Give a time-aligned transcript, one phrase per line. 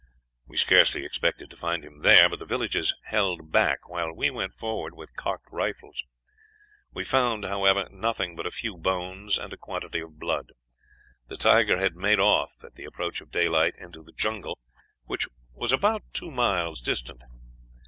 [0.47, 4.55] "We scarcely expected to find him there, but the villagers held back, while we went
[4.55, 6.03] forward with cocked rifles.
[6.91, 10.53] We found, however, nothing but a few bones and a quantity of blood.
[11.27, 14.57] The tiger had made off at the approach of daylight into the jungle,
[15.05, 17.21] which was about two miles distant.